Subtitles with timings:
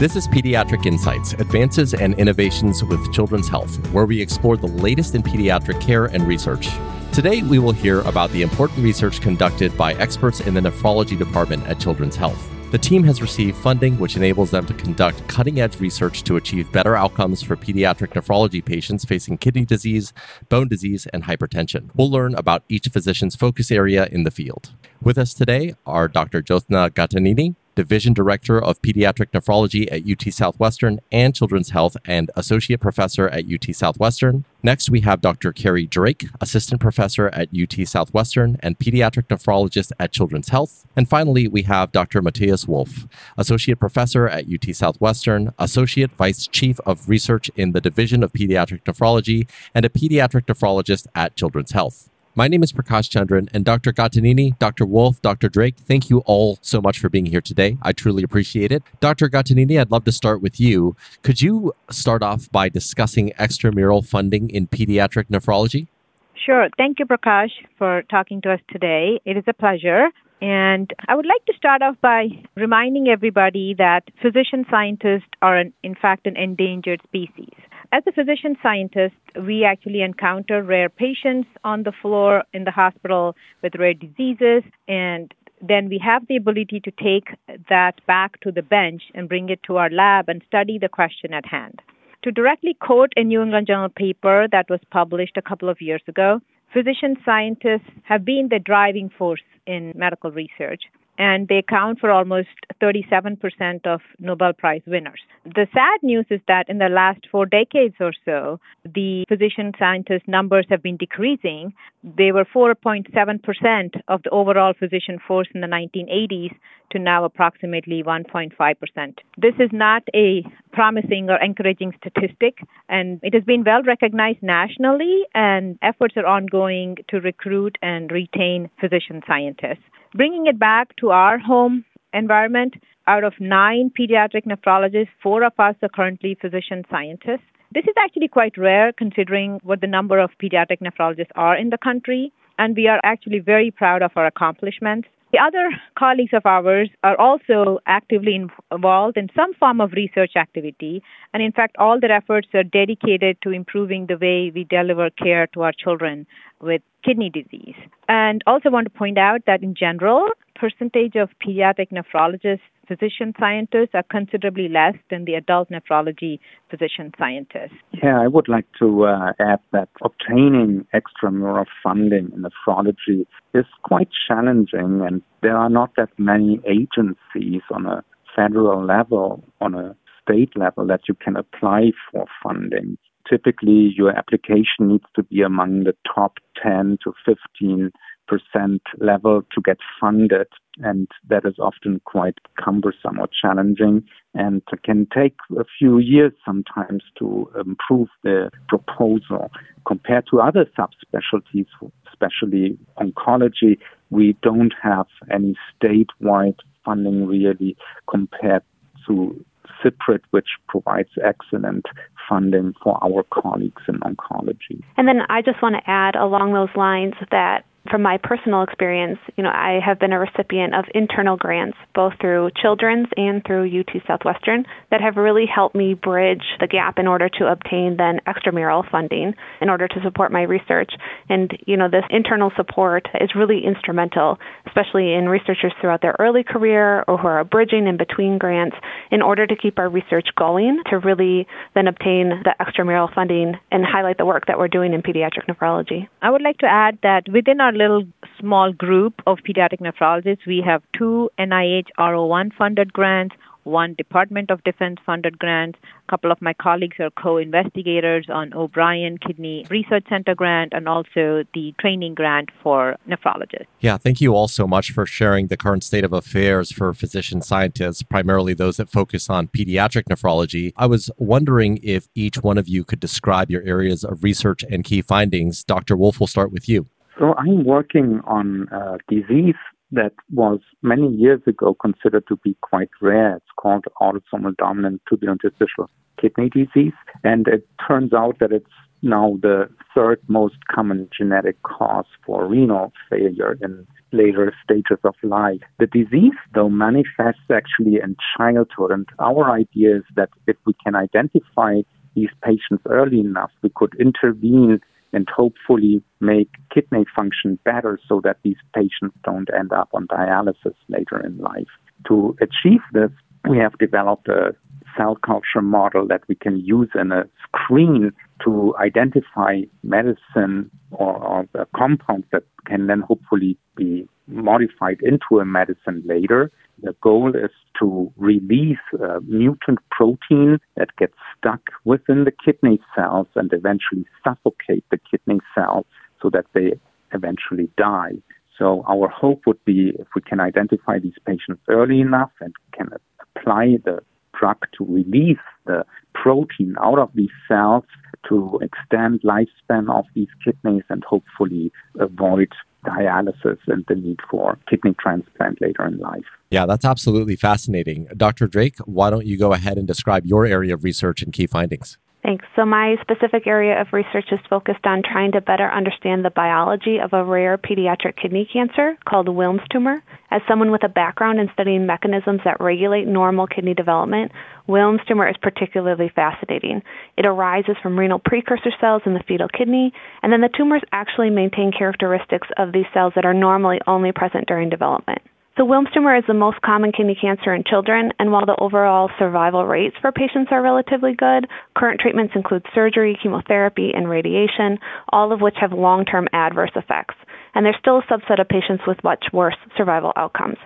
[0.00, 5.14] This is Pediatric Insights Advances and Innovations with Children's Health, where we explore the latest
[5.14, 6.70] in pediatric care and research.
[7.12, 11.66] Today, we will hear about the important research conducted by experts in the nephrology department
[11.66, 12.50] at Children's Health.
[12.70, 16.72] The team has received funding which enables them to conduct cutting edge research to achieve
[16.72, 20.14] better outcomes for pediatric nephrology patients facing kidney disease,
[20.48, 21.90] bone disease, and hypertension.
[21.94, 24.70] We'll learn about each physician's focus area in the field.
[25.02, 26.40] With us today are Dr.
[26.40, 32.80] Jyotsna Gattineni, Division Director of Pediatric Nephrology at UT Southwestern and Children's Health, and Associate
[32.80, 34.44] Professor at UT Southwestern.
[34.62, 35.52] Next, we have Dr.
[35.52, 40.86] Keri Drake, Assistant Professor at UT Southwestern and Pediatric Nephrologist at Children's Health.
[40.94, 42.20] And finally, we have Dr.
[42.20, 43.06] Matthias Wolf,
[43.38, 48.84] Associate Professor at UT Southwestern, Associate Vice Chief of Research in the Division of Pediatric
[48.84, 52.10] Nephrology, and a Pediatric Nephrologist at Children's Health.
[52.36, 53.92] My name is Prakash Chandran, and Dr.
[53.92, 54.86] Gattineni, Dr.
[54.86, 55.48] Wolf, Dr.
[55.48, 57.76] Drake, thank you all so much for being here today.
[57.82, 58.84] I truly appreciate it.
[59.00, 59.28] Dr.
[59.28, 60.94] Gattineni, I'd love to start with you.
[61.22, 65.88] Could you start off by discussing extramural funding in pediatric nephrology?
[66.36, 66.68] Sure.
[66.78, 69.20] Thank you, Prakash, for talking to us today.
[69.24, 70.10] It is a pleasure.
[70.40, 75.72] And I would like to start off by reminding everybody that physician scientists are, an,
[75.82, 77.52] in fact, an endangered species.
[77.92, 83.34] As a physician scientist, we actually encounter rare patients on the floor in the hospital
[83.64, 87.36] with rare diseases, and then we have the ability to take
[87.68, 91.34] that back to the bench and bring it to our lab and study the question
[91.34, 91.82] at hand.
[92.22, 96.02] To directly quote a New England Journal paper that was published a couple of years
[96.06, 96.40] ago,
[96.72, 100.82] physician scientists have been the driving force in medical research
[101.20, 102.48] and they account for almost
[102.82, 105.20] 37% of Nobel Prize winners.
[105.44, 110.26] The sad news is that in the last four decades or so, the physician scientist
[110.26, 111.74] numbers have been decreasing.
[112.02, 116.54] They were 4.7% of the overall physician force in the 1980s
[116.92, 119.18] to now approximately 1.5%.
[119.36, 120.42] This is not a
[120.72, 126.96] promising or encouraging statistic, and it has been well recognized nationally, and efforts are ongoing
[127.08, 129.84] to recruit and retain physician scientists.
[130.14, 132.74] Bringing it back to our home environment,
[133.06, 137.44] out of nine pediatric nephrologists, four of us are currently physician scientists.
[137.72, 141.78] This is actually quite rare considering what the number of pediatric nephrologists are in the
[141.78, 145.06] country, and we are actually very proud of our accomplishments.
[145.32, 151.00] The other colleagues of ours are also actively involved in some form of research activity,
[151.32, 155.46] and in fact, all their efforts are dedicated to improving the way we deliver care
[155.54, 156.26] to our children
[156.60, 157.74] with kidney disease.
[158.08, 162.60] And also want to point out that in general, percentage of pediatric nephrologists
[162.90, 167.78] physician scientists are considerably less than the adult nephrology physician scientists.
[168.02, 174.08] Yeah, I would like to uh, add that obtaining extramural funding in nephrology is quite
[174.26, 178.02] challenging, and there are not that many agencies on a
[178.34, 182.98] federal level, on a state level, that you can apply for funding.
[183.30, 187.92] Typically, your application needs to be among the top 10 to 15
[188.30, 190.46] percent level to get funded,
[190.78, 194.04] and that is often quite cumbersome or challenging,
[194.34, 199.50] and can take a few years sometimes to improve the proposal.
[199.84, 201.66] Compared to other subspecialties,
[202.08, 203.78] especially oncology,
[204.10, 207.76] we don't have any statewide funding really
[208.08, 208.62] compared
[209.06, 209.44] to
[209.82, 211.86] CPRIT, which provides excellent
[212.28, 214.82] funding for our colleagues in oncology.
[214.96, 219.18] And then I just want to add along those lines that from my personal experience,
[219.36, 223.66] you know, I have been a recipient of internal grants, both through Children's and through
[223.66, 228.20] UT Southwestern, that have really helped me bridge the gap in order to obtain then
[228.26, 230.92] extramural funding in order to support my research.
[231.28, 236.44] And, you know, this internal support is really instrumental, especially in researchers throughout their early
[236.44, 238.76] career or who are bridging in between grants
[239.10, 243.84] in order to keep our research going to really then obtain the extramural funding and
[243.84, 246.08] highlight the work that we're doing in pediatric nephrology.
[246.22, 248.04] I would like to add that within our little
[248.38, 253.34] small group of pediatric nephrologists, we have two NIH R01 funded grants,
[253.64, 255.76] one Department of Defense funded grant.
[256.08, 260.88] A couple of my colleagues are co investigators on O'Brien Kidney Research Center grant and
[260.88, 263.66] also the training grant for nephrologists.
[263.80, 267.42] Yeah, thank you all so much for sharing the current state of affairs for physician
[267.42, 270.72] scientists, primarily those that focus on pediatric nephrology.
[270.76, 274.84] I was wondering if each one of you could describe your areas of research and
[274.84, 275.64] key findings.
[275.64, 275.96] Dr.
[275.96, 276.86] Wolf, we'll start with you.
[277.18, 279.56] So I'm working on a disease
[279.92, 283.36] that was many years ago considered to be quite rare.
[283.36, 285.88] It's called autosomal dominant tubulointerstitial
[286.20, 286.92] kidney disease.
[287.24, 288.66] And it turns out that it's
[289.02, 295.60] now the third most common genetic cause for renal failure in later stages of life.
[295.78, 300.94] The disease, though, manifests actually in childhood, and our idea is that if we can
[300.94, 301.80] identify
[302.14, 304.80] these patients early enough, we could intervene
[305.12, 310.74] and hopefully make kidney function better so that these patients don't end up on dialysis
[310.88, 311.68] later in life.
[312.08, 313.10] To achieve this,
[313.48, 314.54] we have developed a
[314.96, 318.12] cell culture model that we can use in a screen
[318.44, 326.02] to identify medicine or, or compounds that can then hopefully be modified into a medicine
[326.04, 326.50] later.
[326.82, 327.50] The goal is
[327.80, 334.84] to release a mutant protein that gets stuck within the kidney cells and eventually suffocate
[334.90, 335.86] the kidney cells
[336.22, 336.72] so that they
[337.12, 338.12] eventually die.
[338.58, 342.88] So our hope would be if we can identify these patients early enough and can
[343.36, 344.00] apply the
[344.38, 345.84] drug to release the
[346.14, 347.84] protein out of these cells
[348.28, 352.48] to extend lifespan of these kidneys and hopefully avoid
[352.84, 356.24] dialysis and the need for kidney transplant later in life.
[356.50, 358.08] Yeah, that's absolutely fascinating.
[358.16, 358.46] Dr.
[358.46, 361.98] Drake, why don't you go ahead and describe your area of research and key findings?
[362.22, 362.44] Thanks.
[362.54, 366.98] So, my specific area of research is focused on trying to better understand the biology
[367.02, 370.02] of a rare pediatric kidney cancer called Wilms tumor.
[370.30, 374.32] As someone with a background in studying mechanisms that regulate normal kidney development,
[374.68, 376.82] Wilms tumor is particularly fascinating.
[377.16, 381.30] It arises from renal precursor cells in the fetal kidney, and then the tumors actually
[381.30, 385.22] maintain characteristics of these cells that are normally only present during development.
[385.60, 389.10] So, Wilms tumor is the most common kidney cancer in children, and while the overall
[389.18, 391.46] survival rates for patients are relatively good,
[391.76, 394.78] current treatments include surgery, chemotherapy, and radiation,
[395.10, 397.14] all of which have long term adverse effects.
[397.54, 400.56] And there's still a subset of patients with much worse survival outcomes.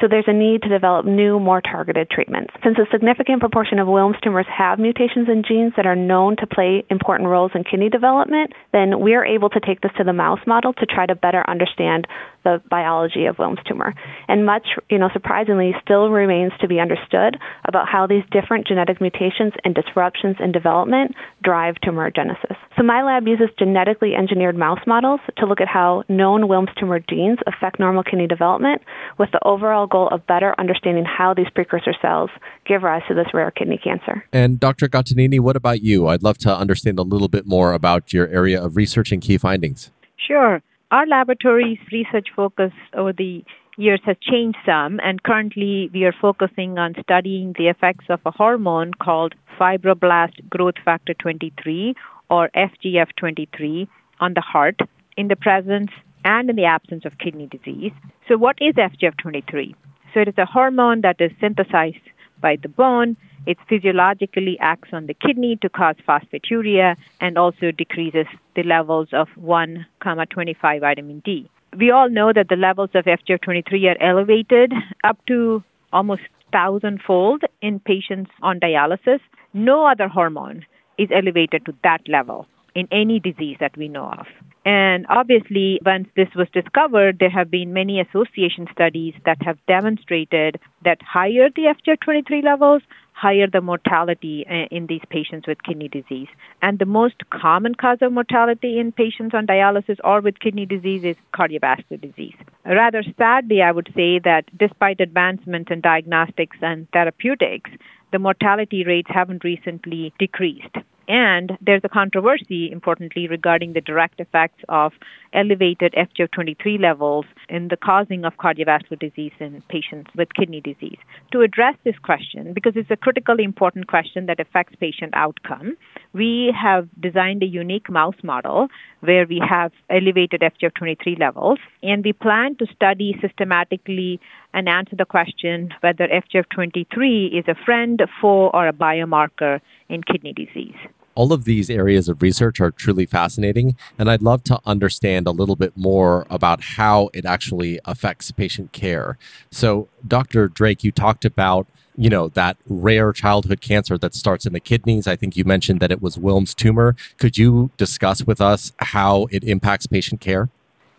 [0.00, 2.52] So there's a need to develop new, more targeted treatments.
[2.62, 6.46] Since a significant proportion of Wilms tumors have mutations in genes that are known to
[6.46, 10.12] play important roles in kidney development, then we are able to take this to the
[10.12, 12.06] mouse model to try to better understand
[12.44, 13.94] the biology of Wilms tumor.
[14.28, 19.00] And much, you know, surprisingly, still remains to be understood about how these different genetic
[19.00, 22.56] mutations and disruptions in development drive tumorigenesis.
[22.76, 27.00] So my lab uses genetically engineered mouse models to look at how known Wilms tumor
[27.00, 28.82] genes affect normal kidney development
[29.18, 32.30] with the overall goal of better understanding how these precursor cells
[32.66, 34.24] give rise to this rare kidney cancer.
[34.32, 34.88] And Dr.
[34.88, 36.08] Gattineni, what about you?
[36.08, 39.38] I'd love to understand a little bit more about your area of research and key
[39.38, 39.90] findings.
[40.16, 40.62] Sure.
[40.90, 43.44] Our laboratory's research focus over the
[43.76, 48.30] years has changed some, and currently we are focusing on studying the effects of a
[48.30, 51.94] hormone called fibroblast growth factor 23
[52.30, 53.88] or FGF23
[54.20, 54.78] on the heart
[55.16, 55.90] in the presence
[56.24, 57.92] and in the absence of kidney disease.
[58.28, 59.74] So, what is FGF23?
[60.12, 61.96] So, it is a hormone that is synthesized
[62.44, 63.16] by the bone.
[63.46, 69.28] It physiologically acts on the kidney to cause phosphaturia and also decreases the levels of
[69.36, 69.86] 1,
[70.30, 71.50] 25 vitamin D.
[71.78, 77.80] We all know that the levels of FGF23 are elevated up to almost thousandfold in
[77.80, 79.20] patients on dialysis.
[79.54, 80.64] No other hormone
[80.98, 84.26] is elevated to that level in any disease that we know of.
[84.64, 90.58] And obviously, once this was discovered, there have been many association studies that have demonstrated
[90.84, 92.80] that higher the FGF23 levels,
[93.12, 96.28] higher the mortality uh, in these patients with kidney disease.
[96.62, 101.04] And the most common cause of mortality in patients on dialysis or with kidney disease
[101.04, 102.34] is cardiovascular disease.
[102.64, 107.70] Rather sadly, I would say that despite advancements in diagnostics and therapeutics,
[108.12, 110.76] the mortality rates haven't recently decreased.
[111.08, 114.92] And there's a controversy, importantly, regarding the direct effects of
[115.34, 120.98] elevated FGF23 levels in the causing of cardiovascular disease in patients with kidney disease.
[121.32, 125.76] To address this question, because it's a critically important question that affects patient outcome,
[126.12, 128.68] we have designed a unique mouse model
[129.00, 134.20] where we have elevated FGF23 levels, and we plan to study systematically
[134.52, 140.32] and answer the question whether FGF23 is a friend, foe, or a biomarker in kidney
[140.32, 140.76] disease.
[141.14, 145.30] All of these areas of research are truly fascinating, and I'd love to understand a
[145.30, 149.18] little bit more about how it actually affects patient care.
[149.50, 150.48] So, Dr.
[150.48, 151.66] Drake, you talked about
[151.96, 155.78] you know that rare childhood cancer that starts in the kidneys i think you mentioned
[155.78, 160.48] that it was wilms tumor could you discuss with us how it impacts patient care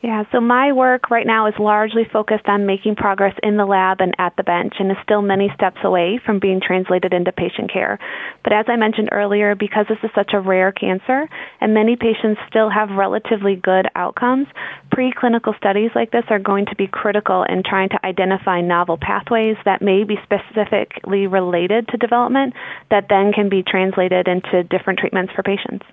[0.02, 4.02] yeah, so my work right now is largely focused on making progress in the lab
[4.02, 7.72] and at the bench and is still many steps away from being translated into patient
[7.74, 7.98] care.
[8.44, 11.28] But as I mentioned earlier, because this is such a rare cancer
[11.60, 14.48] and many patients still have relatively good outcomes,
[14.94, 19.58] preclinical studies like this are going to be critical in trying to identify novel pathways
[19.66, 22.54] that may be specifically related to development
[22.92, 25.86] that then can be translated into different treatments for patients.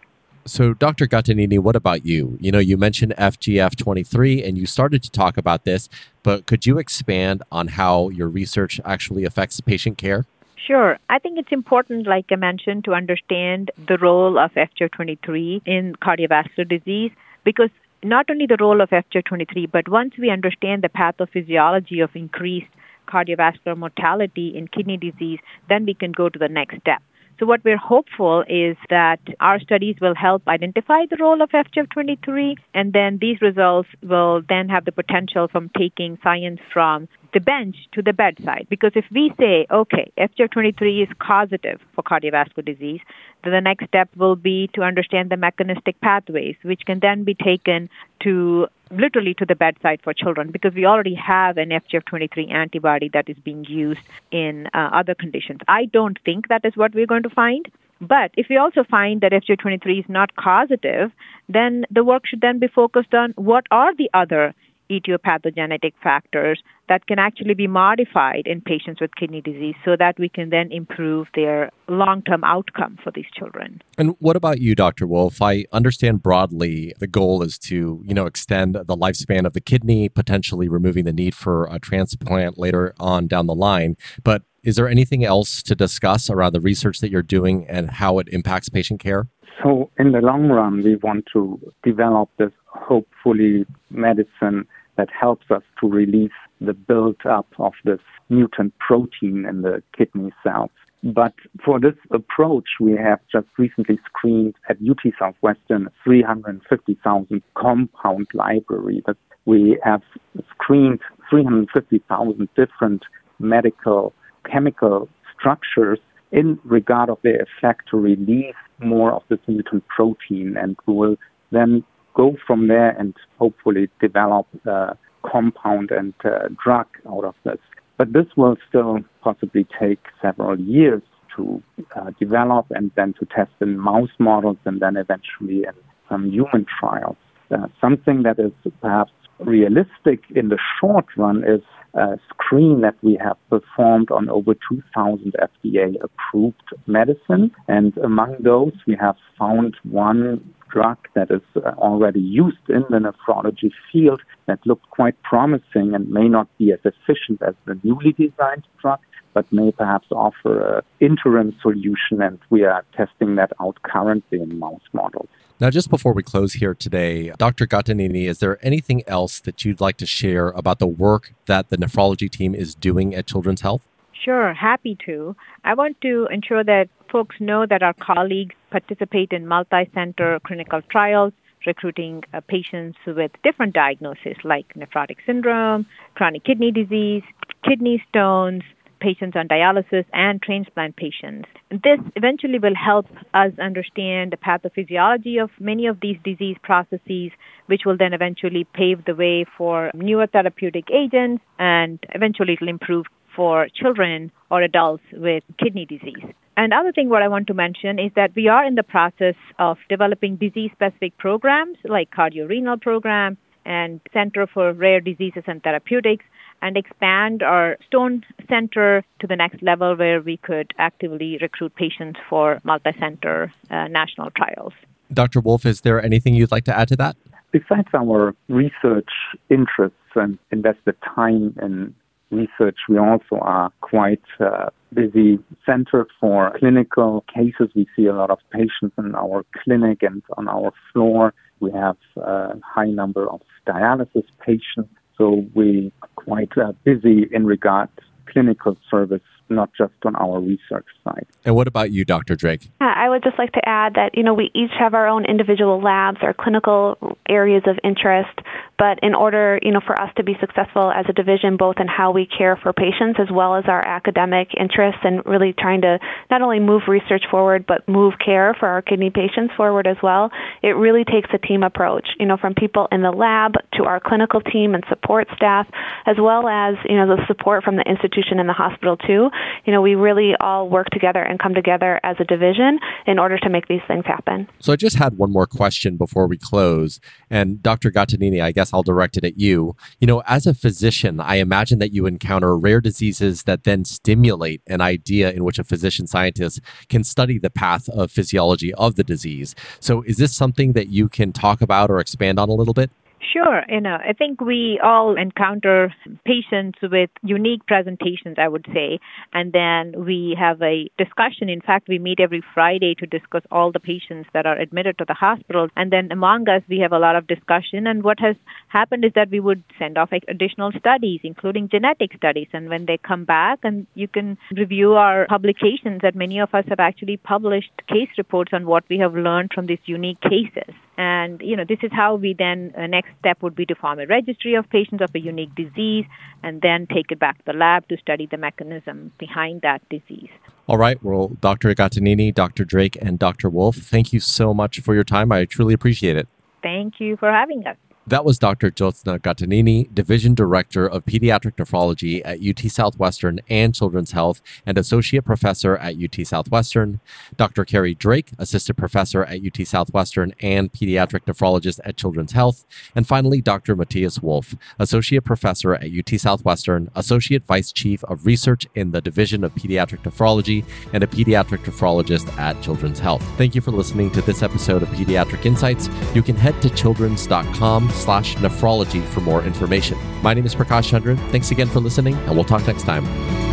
[0.45, 1.07] So, Dr.
[1.07, 2.37] Gattineni, what about you?
[2.41, 5.89] You know, you mentioned FGF23 and you started to talk about this,
[6.25, 10.27] but could you expand on how your research actually affects patient care?
[10.67, 10.99] Sure.
[11.09, 16.69] I think it's important, like I mentioned, to understand the role of FGF23 in cardiovascular
[16.69, 17.13] disease
[17.45, 17.71] because
[18.03, 22.71] not only the role of FGF23, but once we understand the pathophysiology of increased
[23.09, 27.03] cardiovascular mortality in kidney disease, then we can go to the next step.
[27.43, 32.55] So, what we're hopeful is that our studies will help identify the role of FGF23,
[32.73, 37.77] and then these results will then have the potential from taking science from the bench
[37.93, 38.67] to the bedside.
[38.69, 43.01] Because if we say, okay, FGF23 is causative for cardiovascular disease,
[43.43, 47.35] then the next step will be to understand the mechanistic pathways, which can then be
[47.35, 47.89] taken
[48.21, 53.29] to literally to the bedside for children because we already have an FGF23 antibody that
[53.29, 55.61] is being used in uh, other conditions.
[55.67, 57.71] I don't think that is what we're going to find.
[58.03, 61.13] But if we also find that FGF23 is not causative,
[61.49, 64.55] then the work should then be focused on what are the other
[64.93, 70.29] etiopathogenetic factors that can actually be modified in patients with kidney disease so that we
[70.29, 73.81] can then improve their long term outcome for these children.
[73.97, 75.07] And what about you, Dr.
[75.07, 75.41] Wolf?
[75.41, 80.09] I understand broadly the goal is to, you know, extend the lifespan of the kidney,
[80.09, 83.97] potentially removing the need for a transplant later on down the line.
[84.23, 88.19] But is there anything else to discuss around the research that you're doing and how
[88.19, 89.29] it impacts patient care?
[89.63, 95.63] So, in the long run, we want to develop this hopefully medicine that helps us
[95.81, 100.71] to release the build-up of this mutant protein in the kidney cells.
[101.03, 101.35] But
[101.65, 109.03] for this approach, we have just recently screened at UT Southwestern 350,000 compound library.
[109.07, 110.03] That we have
[110.51, 113.03] screened 350,000 different
[113.41, 114.13] medical
[114.49, 115.99] chemical structures
[116.31, 121.17] in regard of their effect to release more of this mutant protein, and we will
[121.51, 126.15] then go from there and hopefully develop a compound and
[126.63, 127.59] drug out of this.
[127.99, 131.03] But this will still possibly take several years
[131.37, 131.63] to
[131.97, 135.75] uh, develop and then to test in mouse models and then eventually in
[136.09, 137.17] some human trials.
[137.51, 141.61] Uh, something that is perhaps realistic in the short run is
[141.95, 147.51] a screen that we have performed on over 2,000 FDA approved medicine.
[147.69, 152.99] And among those, we have found one drug that is uh, already used in the
[152.99, 158.13] nephrology field that looked quite promising and may not be as efficient as the newly
[158.13, 158.99] designed drug,
[159.35, 162.23] but may perhaps offer an interim solution.
[162.23, 165.29] And we are testing that out currently in mouse models.
[165.61, 167.67] Now, just before we close here today, Dr.
[167.67, 171.77] Gattineni, is there anything else that you'd like to share about the work that the
[171.77, 173.87] nephrology team is doing at Children's Health?
[174.25, 175.35] Sure, happy to.
[175.65, 180.81] I want to ensure that folks know that our colleagues participate in multi center clinical
[180.91, 181.33] trials
[181.67, 187.23] recruiting uh, patients with different diagnoses like nephrotic syndrome, chronic kidney disease,
[187.65, 188.63] kidney stones,
[189.01, 191.49] patients on dialysis, and transplant patients.
[191.71, 197.33] This eventually will help us understand the pathophysiology of many of these disease processes,
[197.67, 202.69] which will then eventually pave the way for newer therapeutic agents, and eventually it will
[202.69, 206.25] improve for children or adults with kidney disease.
[206.57, 209.37] And another thing what I want to mention is that we are in the process
[209.59, 216.25] of developing disease specific programs like cardiorenal program and Center for Rare Diseases and Therapeutics
[216.61, 222.21] and expand our stone center to the next level where we could actively recruit patients
[222.29, 224.73] for multi-center uh, national trials.
[225.13, 225.41] Dr.
[225.41, 227.17] Wolf, is there anything you'd like to add to that?
[227.51, 229.11] Besides our research
[229.51, 231.95] interests and invested time in
[232.33, 237.71] research, we also are quite uh, busy center for clinical cases.
[237.75, 241.35] We see a lot of patients in our clinic and on our floor.
[241.61, 244.91] We have a high number of dialysis patients.
[245.19, 247.91] So we are quite uh, busy in regard
[248.27, 249.21] clinical service
[249.55, 251.27] not just on our research side.
[251.45, 252.37] And what about you, Dr.
[252.37, 252.69] Drake?
[252.81, 255.81] I would just like to add that, you know, we each have our own individual
[255.81, 258.39] labs, or clinical areas of interest,
[258.79, 261.87] but in order, you know, for us to be successful as a division, both in
[261.87, 265.99] how we care for patients as well as our academic interests and really trying to
[266.31, 270.31] not only move research forward, but move care for our kidney patients forward as well,
[270.63, 274.01] it really takes a team approach, you know, from people in the lab to our
[274.01, 275.67] clinical team and support staff,
[276.07, 279.31] as well as, you know, the support from the institution and the hospital too
[279.65, 283.39] you know, we really all work together and come together as a division in order
[283.39, 284.49] to make these things happen.
[284.61, 287.01] So I just had one more question before we close.
[287.31, 287.91] And Dr.
[287.91, 289.77] Gattineni, I guess I'll direct it at you.
[290.01, 294.63] You know, as a physician, I imagine that you encounter rare diseases that then stimulate
[294.67, 299.55] an idea in which a physician scientist can study the pathophysiology of the disease.
[299.81, 302.91] So is this something that you can talk about or expand on a little bit?
[303.31, 303.63] Sure.
[303.69, 305.95] You know, I think we all encounter
[306.27, 308.99] patients with unique presentations, I would say,
[309.33, 311.49] and then we have a discussion.
[311.49, 315.05] In fact, we meet every Friday to discuss all the patients that are admitted to
[315.07, 315.69] the hospital.
[315.77, 317.87] And then among us, we have a lot of discussion.
[317.87, 318.35] And what has
[318.69, 322.49] happened is that we would send off additional studies, including genetic studies.
[322.53, 326.65] And when they come back, and you can review our publications, that many of us
[326.69, 330.75] have actually published case reports on what we have learned from these unique cases.
[330.99, 333.99] And, you know, this is how we then, uh, next step would be to form
[333.99, 336.05] a registry of patients of a unique disease
[336.43, 340.29] and then take it back to the lab to study the mechanism behind that disease.
[340.69, 341.03] All right.
[341.03, 341.75] Well, Dr.
[341.75, 342.65] Gattineni, Dr.
[342.65, 343.49] Drake, and Dr.
[343.49, 345.33] Wolf, thank you so much for your time.
[345.33, 346.29] I truly appreciate it.
[346.63, 347.77] Thank you for having us.
[348.05, 348.73] That was Dr.
[348.73, 355.25] Jyotsna Gattineni, Division Director of Pediatric Nephrology at UT Southwestern and Children's Health and Associate
[355.25, 357.01] Professor at UT Southwestern,
[357.37, 357.65] Dr.
[357.65, 362.67] Keri Drake, Assistant Professor at UT Southwestern and Pediatric Nephrologist at Children's Health,
[362.97, 363.77] and finally Dr.
[363.77, 369.45] Matthias Wolf, Associate Professor at UT Southwestern, Associate Vice Chief of Research in the Division
[369.45, 373.23] of Pediatric Nephrology, and a Pediatric Nephrologist at Children's Health.
[373.39, 375.89] Thank you for listening to this episode of Pediatric Insights.
[376.17, 379.99] You can head to children's.com slash nephrology for more information.
[380.23, 381.19] My name is Prakash Chandran.
[381.31, 383.52] Thanks again for listening, and we'll talk next time.